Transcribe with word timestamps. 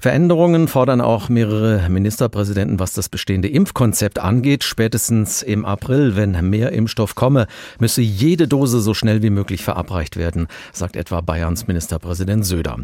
Veränderungen 0.00 0.68
fordern 0.68 1.00
auch 1.00 1.28
mehrere 1.28 1.88
Ministerpräsidenten, 1.88 2.78
was 2.78 2.92
das 2.92 3.08
bestehende 3.08 3.48
Impfkonzept 3.48 4.20
angeht. 4.20 4.62
Spätestens 4.62 5.42
im 5.42 5.64
April, 5.64 6.14
wenn 6.14 6.48
mehr 6.48 6.72
Impfstoff 6.72 7.16
komme, 7.16 7.48
müsse 7.80 8.00
jede 8.00 8.46
Dose 8.46 8.80
so 8.80 8.94
schnell 8.94 9.22
wie 9.22 9.30
möglich 9.30 9.64
verabreicht 9.64 10.16
werden, 10.16 10.46
sagt 10.72 10.94
etwa 10.94 11.20
Bayerns 11.20 11.66
Ministerpräsident 11.66 12.46
Söder. 12.46 12.76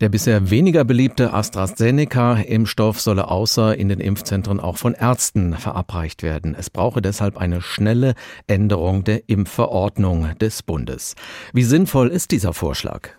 Der 0.00 0.08
bisher 0.08 0.48
weniger 0.50 0.84
beliebte 0.84 1.34
AstraZeneca-Impfstoff 1.34 3.00
solle 3.00 3.28
außer 3.28 3.76
in 3.76 3.90
den 3.90 4.00
Impfzentren 4.00 4.58
auch 4.58 4.78
von 4.78 4.94
Ärzten 4.94 5.54
verabreicht 5.54 6.22
werden. 6.22 6.56
Es 6.58 6.70
brauche 6.70 7.02
deshalb 7.02 7.36
eine 7.36 7.60
schnelle 7.60 8.14
Änderung 8.46 9.04
der 9.04 9.28
Impfverordnung 9.28 10.38
des 10.38 10.62
Bundes. 10.62 11.16
Wie 11.52 11.64
sinnvoll 11.64 12.08
ist 12.08 12.30
dieser 12.30 12.54
Vorschlag? 12.54 13.10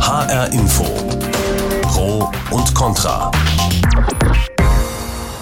HR 0.00 0.52
Info. 0.52 1.27
Pro 1.98 2.30
und 2.52 2.72
Contra. 2.76 3.28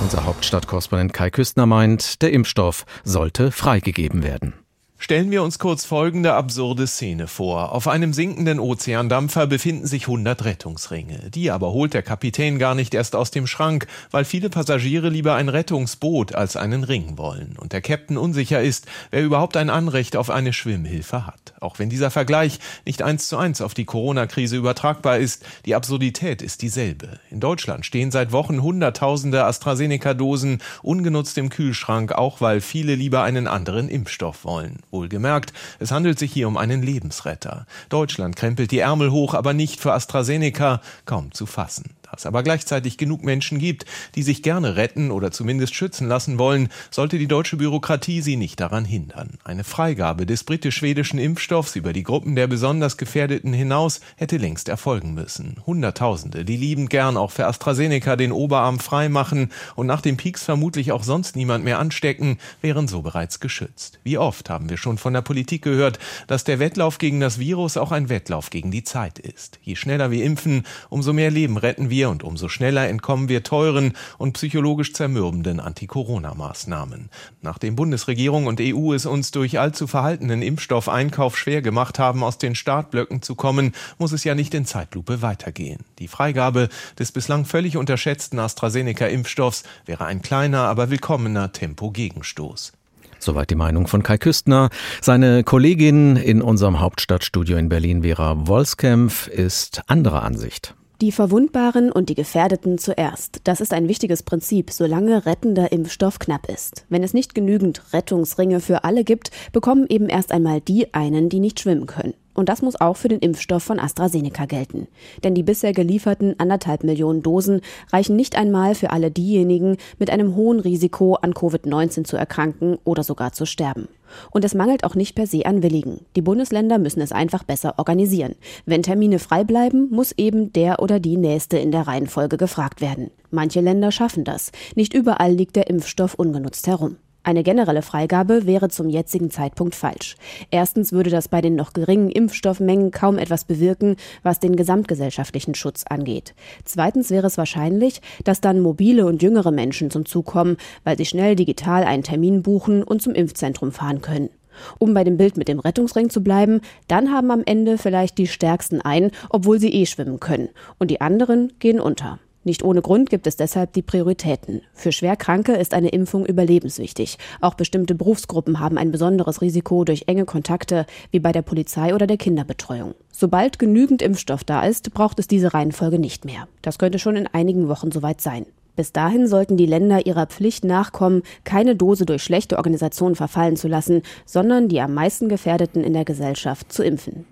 Unser 0.01 0.25
Hauptstadtkorrespondent 0.25 1.13
Kai 1.13 1.29
Küstner 1.29 1.67
meint, 1.67 2.23
der 2.23 2.33
Impfstoff 2.33 2.87
sollte 3.05 3.53
freigegeben 3.53 4.23
werden. 4.23 4.55
Stellen 4.99 5.31
wir 5.31 5.43
uns 5.43 5.59
kurz 5.59 5.85
folgende 5.85 6.33
absurde 6.33 6.87
Szene 6.87 7.27
vor. 7.27 7.73
Auf 7.73 7.87
einem 7.87 8.15
sinkenden 8.15 8.59
Ozeandampfer 8.59 9.47
befinden 9.47 9.87
sich 9.87 10.05
100 10.05 10.47
Rettungsringe. 10.47 11.31
Die 11.31 11.51
aber 11.51 11.73
holt 11.73 11.93
der 11.93 12.03
Kapitän 12.03 12.59
gar 12.59 12.75
nicht 12.75 12.95
erst 12.95 13.15
aus 13.15 13.31
dem 13.31 13.47
Schrank, 13.47 13.87
weil 14.11 14.25
viele 14.25 14.49
Passagiere 14.49 15.11
lieber 15.11 15.35
ein 15.35 15.51
Rettungsboot 15.51 16.35
als 16.35 16.57
einen 16.57 16.83
Ring 16.83 17.19
wollen. 17.19 17.57
Und 17.59 17.75
der 17.75 17.83
Captain 17.83 18.17
unsicher 18.17 18.63
ist, 18.63 18.87
wer 19.11 19.23
überhaupt 19.23 19.59
ein 19.59 19.69
Anrecht 19.69 20.17
auf 20.17 20.31
eine 20.31 20.55
Schwimmhilfe 20.55 21.27
hat. 21.27 21.55
Auch 21.61 21.79
wenn 21.79 21.91
dieser 21.91 22.11
Vergleich 22.11 22.59
nicht 22.87 23.03
eins 23.03 23.29
zu 23.29 23.37
eins 23.37 23.61
auf 23.61 23.75
die 23.75 23.85
Corona-Krise 23.85 24.57
übertragbar 24.57 25.19
ist, 25.19 25.45
die 25.67 25.75
Absurdität 25.75 26.41
ist 26.41 26.63
dieselbe. 26.63 27.21
In 27.31 27.41
Deutschland 27.41 27.85
stehen 27.85 28.11
seit 28.11 28.33
Wochen 28.33 28.63
Hunderttausende 28.63 29.45
AstraZeneca-Dosen 29.45 30.63
ungenutzt 30.83 31.37
im 31.37 31.51
Kühlschrank, 31.51 32.13
auch 32.13 32.41
weil 32.41 32.63
viele 32.63 32.95
lieber 32.95 33.23
einen 33.23 33.47
anderen 33.47 33.89
Impfstoff 33.91 34.45
wollen. 34.45 34.79
Wohlgemerkt, 34.91 35.53
es 35.79 35.91
handelt 35.91 36.19
sich 36.19 36.33
hier 36.33 36.49
um 36.49 36.57
einen 36.57 36.83
Lebensretter. 36.83 37.67
Deutschland 37.89 38.37
krempelt 38.37 38.71
die 38.71 38.79
Ärmel 38.79 39.11
hoch, 39.11 39.35
aber 39.35 39.53
nicht 39.53 39.81
für 39.81 39.93
AstraZeneca, 39.93 40.81
kaum 41.05 41.33
zu 41.33 41.47
fassen. 41.47 41.96
Es 42.17 42.27
aber 42.27 42.43
gleichzeitig 42.43 42.99
genug 42.99 43.25
Menschen 43.25 43.59
gibt, 43.59 43.85
die 44.15 44.23
sich 44.23 44.43
gerne 44.43 44.77
retten 44.77 45.11
oder 45.11 45.31
zumindest 45.31 45.75
schützen 45.75 46.09
lassen 46.09 46.39
wollen, 46.39 46.69
sollte 46.91 47.19
die 47.19 47.29
deutsche 47.29 47.57
Bürokratie 47.57 48.23
sie 48.23 48.37
nicht 48.37 48.61
daran 48.61 48.85
hindern. 48.85 49.39
Eine 49.45 49.65
Freigabe 49.65 50.27
des 50.27 50.45
britisch-schwedischen 50.45 51.19
Impfstoffs 51.19 51.77
über 51.77 51.93
die 51.93 52.03
Gruppen 52.03 52.37
der 52.37 52.47
besonders 52.47 52.97
Gefährdeten 52.97 53.53
hinaus 53.53 54.01
hätte 54.17 54.37
längst 54.37 54.69
erfolgen 54.69 55.15
müssen. 55.15 55.57
Hunderttausende, 55.67 56.45
die 56.45 56.57
liebend 56.57 56.91
gern 56.91 57.17
auch 57.17 57.31
für 57.31 57.47
AstraZeneca 57.47 58.17
den 58.17 58.33
Oberarm 58.33 58.79
frei 58.79 59.09
machen 59.09 59.51
und 59.75 59.87
nach 59.87 60.01
dem 60.01 60.17
Peaks 60.17 60.43
vermutlich 60.43 60.93
auch 60.93 61.05
sonst 61.05 61.37
niemand 61.37 61.65
mehr 61.65 61.79
anstecken, 61.79 62.39
wären 62.61 62.89
so 62.89 63.03
bereits 63.03 63.41
geschützt. 63.41 63.99
Wie 64.05 64.19
oft 64.19 64.49
haben 64.51 64.71
wir 64.71 64.77
schon 64.77 64.99
von 64.99 65.13
der 65.13 65.23
Politik 65.23 65.63
gehört, 65.63 65.99
dass 66.27 66.45
der 66.45 66.59
Wettlauf 66.59 66.99
gegen 66.99 67.21
das 67.21 67.39
Virus 67.39 67.77
auch 67.77 67.93
ein 67.93 68.09
Wettlauf 68.09 68.51
gegen 68.51 68.71
die 68.71 68.85
Zeit 68.85 69.19
ist. 69.19 69.59
Je 69.63 69.77
schneller 69.77 70.11
wir 70.11 70.25
impfen, 70.25 70.65
umso 70.89 71.13
mehr 71.13 71.31
Leben 71.31 71.57
retten 71.57 71.91
wir 71.91 72.06
wir 72.07 72.11
und 72.11 72.25
umso 72.25 72.49
schneller 72.49 72.89
entkommen 72.89 73.29
wir 73.29 73.43
teuren 73.43 73.93
und 74.19 74.35
psychologisch 74.35 74.93
zermürbenden 74.93 75.61
Anti-Corona-Maßnahmen. 75.61 77.11
Nachdem 77.43 77.77
Bundesregierung 77.77 78.47
und 78.47 78.61
EU 78.61 78.93
es 78.93 79.07
uns 79.07 79.31
durch 79.31 79.59
allzu 79.59 79.87
verhaltenen 79.87 80.43
Impfstoffeinkauf 80.43 81.37
schwer 81.37 81.63
gemacht 81.63 81.99
haben, 81.99 82.23
aus 82.23 82.39
den 82.39 82.55
Startblöcken 82.55 83.23
zu 83.23 83.35
kommen, 83.35 83.73
muss 83.99 84.13
es 84.13 84.25
ja 84.25 84.35
nicht 84.35 84.55
in 84.55 84.65
Zeitlupe 84.65 85.23
weitergehen. 85.23 85.85
Die 85.99 86.09
Freigabe 86.09 86.69
des 86.99 87.13
bislang 87.13 87.45
völlig 87.45 87.77
unterschätzten 87.77 88.39
AstraZeneca-Impfstoffs 88.39 89.65
wäre 89.85 90.05
ein 90.05 90.23
kleiner, 90.23 90.63
aber 90.63 90.91
willkommener 90.91 91.53
Tempo-Gegenstoß. 91.53 92.73
Soweit 93.19 93.51
die 93.51 93.57
Meinung 93.57 93.87
von 93.89 94.03
Kai 94.03 94.19
Küstner. 94.19 94.69
Seine 95.01 95.43
Kollegin 95.43 96.17
in 96.17 96.43
unserem 96.43 96.79
Hauptstadtstudio 96.81 97.57
in 97.57 97.69
Berlin, 97.69 98.03
Vera 98.03 98.47
Wolskämpf, 98.47 99.27
ist 99.27 99.83
anderer 99.89 100.23
Ansicht. 100.23 100.76
Die 101.03 101.13
Verwundbaren 101.13 101.93
und 101.93 102.09
die 102.09 102.15
Gefährdeten 102.15 102.79
zuerst. 102.79 103.43
Das 103.45 103.61
ist 103.61 103.75
ein 103.75 103.87
wichtiges 103.87 104.23
Prinzip, 104.23 104.71
solange 104.71 105.27
rettender 105.27 105.71
Impfstoff 105.71 106.19
knapp 106.19 106.49
ist. 106.49 106.87
Wenn 106.89 107.03
es 107.03 107.13
nicht 107.13 107.35
genügend 107.35 107.93
Rettungsringe 107.93 108.61
für 108.61 108.83
alle 108.85 109.05
gibt, 109.05 109.31
bekommen 109.53 109.85
eben 109.91 110.09
erst 110.09 110.33
einmal 110.33 110.63
die 110.63 110.95
einen, 110.95 111.29
die 111.29 111.41
nicht 111.41 111.61
schwimmen 111.61 111.85
können. 111.85 112.15
Und 112.37 112.51
das 112.51 112.61
muss 112.61 112.79
auch 112.79 112.97
für 112.97 113.09
den 113.09 113.21
Impfstoff 113.21 113.63
von 113.63 113.81
AstraZeneca 113.81 114.45
gelten. 114.45 114.89
Denn 115.25 115.35
die 115.35 115.43
bisher 115.43 115.73
gelieferten 115.73 116.39
anderthalb 116.39 116.85
Millionen 116.85 117.23
Dosen 117.23 117.63
reichen 117.93 118.15
nicht 118.15 118.37
einmal 118.37 118.75
für 118.75 118.91
alle 118.91 119.11
diejenigen 119.11 119.79
mit 119.99 120.11
einem 120.11 120.37
hohen 120.37 120.61
Risiko 120.61 121.15
an 121.15 121.33
Covid-19 121.33 122.05
zu 122.05 122.17
erkranken 122.17 122.79
oder 122.85 123.03
sogar 123.03 123.33
zu 123.33 123.47
sterben. 123.47 123.89
Und 124.31 124.45
es 124.45 124.55
mangelt 124.55 124.85
auch 124.85 124.95
nicht 124.95 125.15
per 125.15 125.27
se 125.27 125.47
an 125.47 125.63
Willigen. 125.63 126.05
Die 126.15 126.23
Bundesländer 126.23 126.79
müssen 126.79 127.01
es 127.01 127.11
einfach 127.11 127.43
besser 127.43 127.79
organisieren. 127.79 128.35
Wenn 128.67 128.83
Termine 128.83 129.19
frei 129.19 129.43
bleiben, 129.43 129.89
muss 129.91 130.13
eben 130.13 130.53
der 130.53 130.81
oder 130.81 131.01
die 131.01 131.17
Nächste 131.17 131.59
in 131.59 131.73
der 131.73 131.87
Reihenfolge 131.87 132.37
gefragt 132.37 132.83
werden. 132.83 133.11
Manche 133.31 133.63
Länder 133.63 133.91
schaffen 133.91 134.25
das. 134.25 134.53
Nicht 134.75 134.93
überall 134.95 135.33
liegt 135.33 135.57
der 135.57 135.69
Impfstoff 135.69 136.15
ungenutzt 136.15 136.67
herum. 136.67 136.99
Eine 137.27 137.43
generelle 137.43 137.83
Freigabe 137.83 138.47
wäre 138.47 138.69
zum 138.69 138.89
jetzigen 138.89 139.33
Zeitpunkt 139.33 139.75
falsch. 139.75 140.15
Erstens 140.53 140.93
würde 140.93 141.11
das 141.11 141.27
bei 141.27 141.41
den 141.41 141.57
noch 141.57 141.73
geringen 141.73 142.09
Impfstoffmengen 142.09 142.93
kaum 142.93 143.19
etwas 143.19 143.45
bewirken, 143.45 143.97
was 144.23 144.39
den 144.39 144.55
gesamtgesellschaftlichen 144.55 145.57
Schutz 145.57 145.83
angeht. 145.89 146.37
Zweitens 146.65 147.11
wäre 147.11 147.27
es 147.27 147.37
wahrscheinlich, 147.37 148.01
dass 148.23 148.41
dann 148.41 148.61
mobile 148.61 149.07
und 149.07 149.25
jüngere 149.25 149.51
Menschen 149.51 149.91
zum 149.91 150.07
Zug 150.07 150.27
kommen, 150.27 150.57
weil 150.85 150.97
sie 150.97 151.05
schnell 151.05 151.35
digital 151.35 151.83
einen 151.83 152.05
Termin 152.05 152.43
buchen 152.45 152.85
und 152.85 153.03
zum 153.03 153.13
Impfzentrum 153.13 153.73
fahren 153.73 154.03
können. 154.03 154.31
Um 154.79 154.95
bei 154.95 155.03
dem 155.03 155.17
Bild 155.17 155.37
mit 155.37 155.49
dem 155.49 155.59
Rettungsring 155.59 156.11
zu 156.11 156.23
bleiben, 156.23 156.61
dann 156.87 157.11
haben 157.13 157.33
am 157.33 157.43
Ende 157.45 157.77
vielleicht 157.77 158.19
die 158.19 158.29
Stärksten 158.29 158.81
ein, 158.81 159.11
obwohl 159.31 159.59
sie 159.59 159.73
eh 159.73 159.87
schwimmen 159.87 160.21
können, 160.21 160.51
und 160.79 160.93
die 160.93 161.01
anderen 161.01 161.53
gehen 161.59 161.81
unter. 161.81 162.21
Nicht 162.47 162.63
ohne 162.63 162.81
Grund 162.81 163.11
gibt 163.11 163.27
es 163.27 163.35
deshalb 163.35 163.73
die 163.73 163.83
Prioritäten. 163.83 164.63
Für 164.73 164.93
Schwerkranke 164.93 165.55
ist 165.55 165.75
eine 165.75 165.89
Impfung 165.89 166.25
überlebenswichtig. 166.25 167.19
Auch 167.41 167.55
bestimmte 167.55 167.97
Berufsgruppen 167.97 168.61
haben 168.61 168.79
ein 168.79 168.93
besonderes 168.93 169.41
Risiko 169.41 169.83
durch 169.83 170.05
enge 170.07 170.27
Kontakte, 170.27 170.87
wie 171.11 171.19
bei 171.19 171.33
der 171.33 171.43
Polizei 171.43 171.93
oder 171.93 172.07
der 172.07 172.19
Kinderbetreuung. 172.19 172.95
Sobald 173.11 173.59
genügend 173.59 174.01
Impfstoff 174.01 174.45
da 174.45 174.63
ist, 174.65 174.95
braucht 174.95 175.19
es 175.19 175.27
diese 175.27 175.55
Reihenfolge 175.55 175.99
nicht 175.99 176.25
mehr. 176.25 176.47
Das 176.63 176.79
könnte 176.79 177.01
schon 177.01 177.17
in 177.17 177.27
einigen 177.27 177.67
Wochen 177.67 177.91
soweit 177.91 178.21
sein. 178.21 178.47
Bis 178.77 178.93
dahin 178.93 179.27
sollten 179.27 179.57
die 179.57 179.67
Länder 179.67 180.07
ihrer 180.07 180.27
Pflicht 180.27 180.65
nachkommen, 180.65 181.25
keine 181.43 181.75
Dose 181.75 182.07
durch 182.07 182.23
schlechte 182.23 182.59
Organisation 182.59 183.17
verfallen 183.17 183.57
zu 183.57 183.67
lassen, 183.67 184.03
sondern 184.25 184.69
die 184.69 184.81
am 184.81 184.95
meisten 184.95 185.29
Gefährdeten 185.29 185.83
in 185.83 185.95
der 185.95 186.05
Gesellschaft 186.05 186.73
zu 186.73 186.85
impfen. 186.85 187.27